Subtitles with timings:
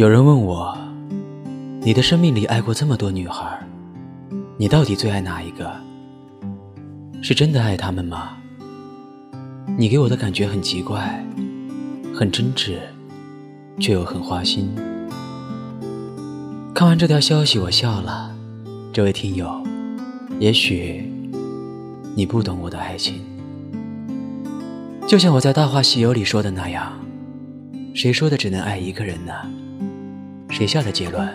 [0.00, 0.74] 有人问我，
[1.82, 3.62] 你的生命里爱过这么多女孩，
[4.56, 5.70] 你到底最爱哪一个？
[7.20, 8.30] 是真的爱她们吗？
[9.76, 11.22] 你给我的感觉很奇怪，
[12.14, 12.78] 很真挚，
[13.78, 14.74] 却又很花心。
[16.74, 18.34] 看完这条消息，我笑了。
[18.94, 19.62] 这位听友，
[20.38, 21.12] 也许
[22.14, 23.20] 你不懂我的爱情。
[25.06, 26.90] 就像我在《大话西游》里说的那样，
[27.94, 29.34] 谁说的只能爱一个人呢？
[30.50, 31.28] 谁下的结论？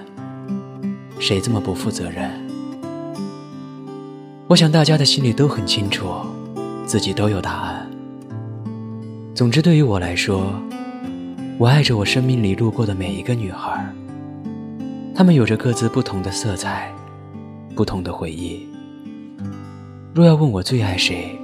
[1.20, 2.30] 谁这么不负责任？
[4.48, 6.06] 我想大家的心里都很清楚，
[6.86, 7.90] 自己都有答案。
[9.34, 10.54] 总之，对于我来说，
[11.58, 13.90] 我爱着我生命里路过的每一个女孩，
[15.16, 16.94] 她们有着各自不同的色彩，
[17.74, 18.68] 不同的回忆。
[20.14, 21.40] 若要问我最爱谁，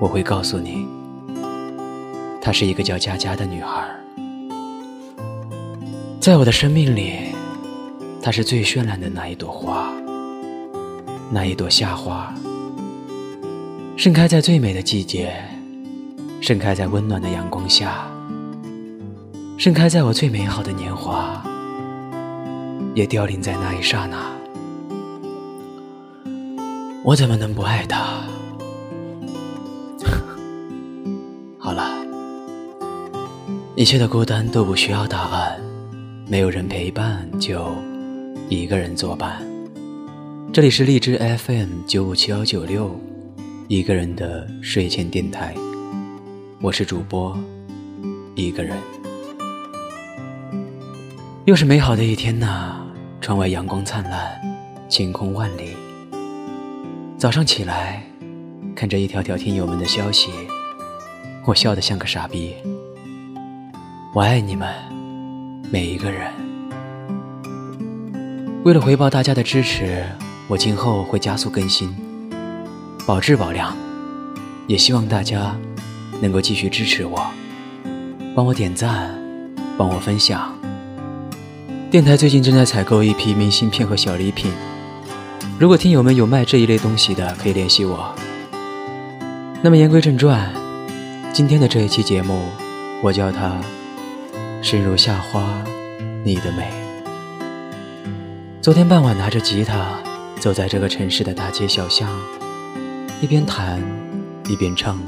[0.00, 0.86] 我会告诉你。
[2.40, 3.88] 她是一个叫佳佳的女孩，
[6.28, 7.34] 在我的生命里，
[8.20, 9.90] 它是最绚烂的那一朵花，
[11.30, 12.34] 那一朵夏花，
[13.96, 15.34] 盛开在最美的季节，
[16.42, 18.06] 盛开在温暖的阳光下，
[19.56, 21.42] 盛开在我最美好的年华，
[22.94, 24.30] 也凋零在那一刹那。
[27.04, 28.20] 我怎么能不爱它？
[31.58, 31.90] 好了？
[33.76, 35.58] 一切的孤单都不需要答案，
[36.30, 37.74] 没有人陪伴就
[38.50, 39.40] 一个人作伴。
[40.52, 42.94] 这里是荔枝 FM 九五七幺九六，
[43.66, 45.54] 一个人的睡前电台，
[46.60, 47.34] 我是主播
[48.34, 48.76] 一个人。
[51.46, 52.76] 又是美好的一天呐，
[53.22, 54.38] 窗外阳光灿烂，
[54.86, 55.74] 晴空万里。
[57.16, 58.04] 早上起来，
[58.76, 60.30] 看着一条条听友们的消息，
[61.46, 62.54] 我笑得像个傻逼。
[64.14, 64.68] 我爱你们，
[65.70, 66.30] 每一个人。
[68.64, 70.04] 为了回报大家的支持，
[70.46, 71.94] 我今后会加速更新，
[73.06, 73.76] 保质保量。
[74.66, 75.56] 也希望大家
[76.20, 77.26] 能够继续支持我，
[78.34, 79.18] 帮我点赞，
[79.78, 80.54] 帮我分享。
[81.90, 84.52] 电台最近正在采购一批明信片和小礼品，
[85.58, 88.14] 如果听友们有卖这一类东西的，可以联系我。
[89.62, 90.52] 那么言归正传，
[91.32, 92.42] 今天的这一期节目，
[93.02, 93.58] 我叫它。
[94.60, 95.62] 深如夏花，
[96.24, 96.68] 你的美。
[98.60, 100.00] 昨天傍晚拿着吉他，
[100.40, 102.10] 走在这个城市的大街小巷，
[103.22, 103.80] 一边弹
[104.48, 104.98] 一边唱，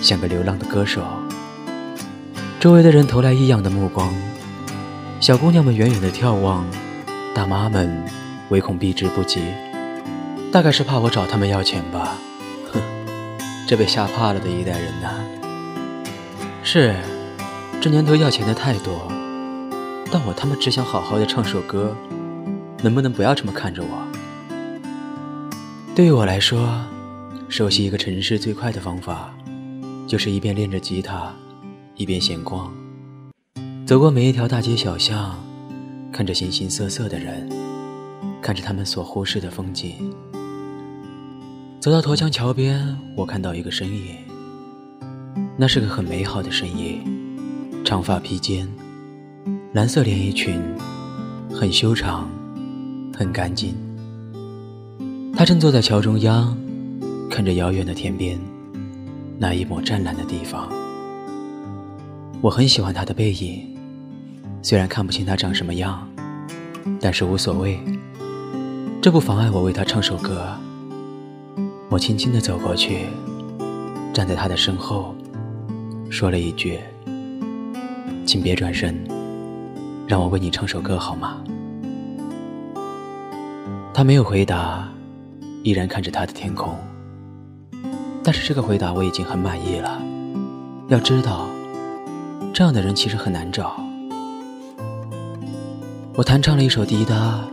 [0.00, 1.02] 像个流浪的歌手。
[2.60, 4.14] 周围的人投来异样的目光，
[5.18, 6.64] 小姑娘们远远的眺望，
[7.34, 8.04] 大妈们
[8.50, 9.42] 唯恐避之不及，
[10.52, 12.16] 大概是怕我找他们要钱吧。
[12.72, 12.80] 哼，
[13.66, 15.10] 这被吓怕了的一代人呐。
[16.62, 16.94] 是。
[17.80, 19.10] 这年头要钱的太多，
[20.12, 21.96] 但我他妈只想好好的唱首歌，
[22.82, 24.06] 能不能不要这么看着我？
[25.94, 26.78] 对于我来说，
[27.48, 29.32] 熟悉一个城市最快的方法，
[30.06, 31.34] 就是一边练着吉他，
[31.96, 32.70] 一边闲逛，
[33.86, 35.42] 走过每一条大街小巷，
[36.12, 37.48] 看着形形色色的人，
[38.42, 40.12] 看着他们所忽视的风景。
[41.80, 44.16] 走到沱江桥边，我看到一个身影，
[45.56, 47.18] 那是个很美好的身影。
[47.82, 48.68] 长发披肩，
[49.72, 50.60] 蓝色连衣裙，
[51.52, 52.28] 很修长，
[53.16, 53.74] 很干净。
[55.34, 56.56] 他正坐在桥中央，
[57.30, 58.38] 看着遥远的天边，
[59.38, 60.68] 那一抹湛蓝的地方。
[62.40, 63.66] 我很喜欢他的背影，
[64.62, 66.06] 虽然看不清他长什么样，
[67.00, 67.80] 但是无所谓，
[69.02, 70.46] 这不妨碍我为他唱首歌。
[71.88, 73.06] 我轻轻地走过去，
[74.12, 75.14] 站在他的身后，
[76.10, 76.78] 说了一句。
[78.24, 78.96] 请别转身，
[80.06, 81.42] 让我为你唱首歌好吗？
[83.92, 84.88] 他没有回答，
[85.62, 86.74] 依然看着他的天空。
[88.22, 90.00] 但是这个回答我已经很满意了。
[90.88, 91.48] 要知道，
[92.52, 93.76] 这样的人其实很难找。
[96.14, 97.44] 我弹唱了一首滴答，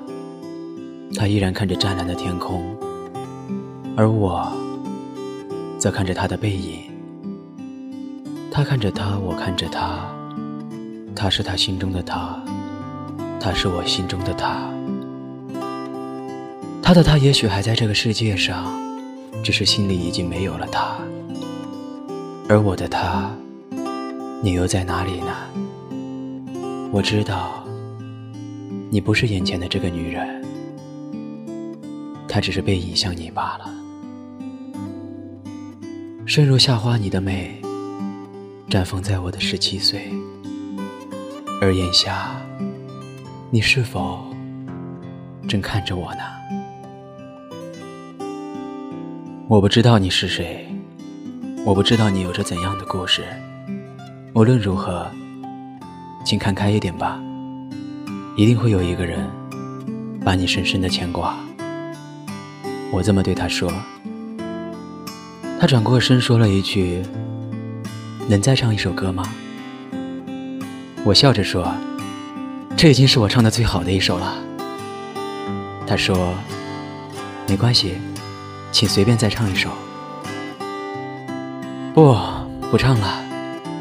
[1.15, 2.63] 他依然看着湛蓝的天空，
[3.95, 4.51] 而我
[5.79, 6.79] 则看着他的背影。
[8.51, 10.16] 他看着他，我看着他。
[11.19, 12.39] 他是他心中的他，
[13.39, 14.71] 他是我心中的他。
[16.79, 18.71] 他的他也许还在这个世界上，
[19.43, 20.95] 只是心里已经没有了他。
[22.47, 23.31] 而我的他，
[24.43, 25.33] 你又在哪里呢？
[26.91, 27.63] 我知道，
[28.91, 30.45] 你不是眼前的这个女人，
[32.27, 33.73] 她只是背影像你罢了。
[36.27, 37.59] 深如夏花，你的美，
[38.69, 40.11] 绽放在我的十七岁。
[41.59, 42.39] 而眼下，
[43.49, 44.23] 你是否
[45.49, 46.21] 正看着我呢？
[49.47, 50.67] 我不知道你是谁，
[51.65, 53.23] 我不知道你有着怎样的故事。
[54.35, 55.09] 无论如何，
[56.23, 57.19] 请看开一点吧，
[58.35, 59.27] 一定会有一个人
[60.23, 61.35] 把你深深的牵挂。
[62.91, 63.71] 我这么对他说。
[65.59, 67.01] 他转过身说了一句
[68.29, 69.27] ：“能再唱一首歌吗？”
[71.07, 71.73] 我笑着说
[72.75, 74.35] ：“这已经是我唱的最好的一首了。”
[75.87, 76.33] 他说
[77.47, 77.97] ：“没关系。”
[78.73, 79.69] 请随便再唱一首。
[81.93, 82.13] 不，
[82.69, 83.23] 不唱了，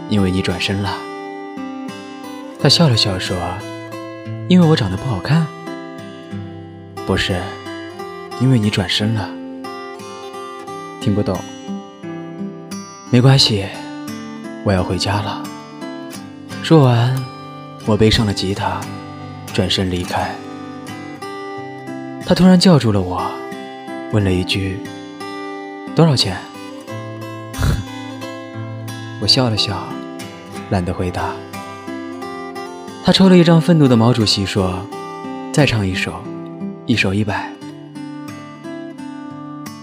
[0.09, 0.97] 因为你转身了。
[2.61, 3.37] 他笑了笑说
[4.49, 5.45] ：“因为我长得不好看。”
[7.05, 7.43] 不是，
[8.41, 9.29] 因为你转身了。
[11.01, 11.37] 听不懂。
[13.11, 13.67] 没关系，
[14.65, 15.43] 我要回家了。
[16.67, 17.15] 说完，
[17.87, 18.81] 我背上了吉他，
[19.55, 20.35] 转身离开。
[22.27, 23.25] 他突然叫住了我。
[24.13, 24.81] 问了一句
[25.95, 26.37] ：“多少钱？”
[29.23, 29.87] 我笑了笑，
[30.71, 31.31] 懒得回答。
[33.05, 34.85] 他抽了一张愤怒的毛主席，说
[35.55, 36.15] ：“再唱一首，
[36.85, 37.49] 一首一百。”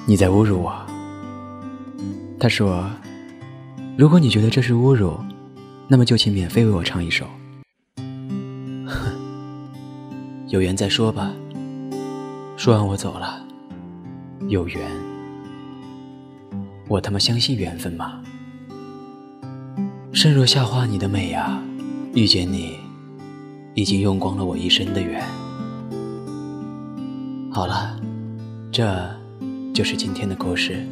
[0.06, 0.76] 你在侮辱我。
[2.38, 2.90] 他说
[3.98, 5.18] ：“如果你觉得这是侮辱，
[5.88, 7.26] 那么就请免费为我唱一首。”
[8.88, 9.14] 哼，
[10.48, 11.34] 有缘再说吧。
[12.58, 13.42] 说完，我走了。
[14.50, 14.82] 有缘，
[16.88, 18.22] 我他妈相信缘分吗？
[20.12, 21.62] 生若夏花，你的美呀，
[22.14, 22.78] 遇见你，
[23.74, 25.24] 已经用光了我一生的缘。
[27.52, 28.00] 好了，
[28.72, 29.10] 这
[29.74, 30.86] 就是今天的故事，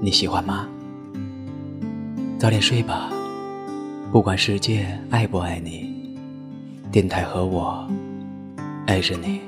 [0.00, 0.68] 你喜欢吗？
[2.38, 3.08] 早点睡吧，
[4.12, 6.18] 不管世界爱不爱你，
[6.92, 7.90] 电台和我
[8.86, 9.40] 爱着你。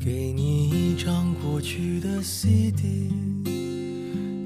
[0.00, 3.12] 给你一张过去的 CD，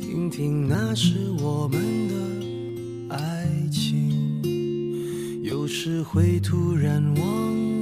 [0.00, 4.42] 听听那时我们的爱情。
[5.44, 7.81] 有时会突然忘，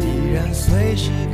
[0.00, 1.29] 依然随时。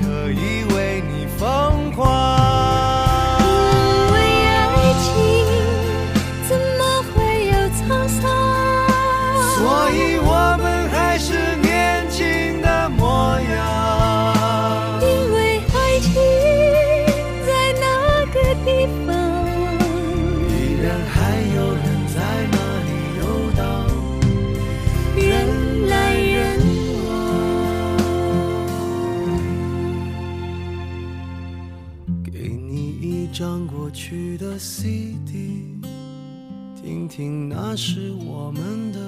[35.24, 39.00] 听听那是我们的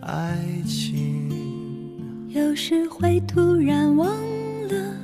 [0.00, 1.30] 爱情。
[2.28, 4.08] 有时会突然忘
[4.68, 4.96] 了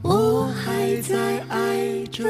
[0.00, 2.22] 我还在爱着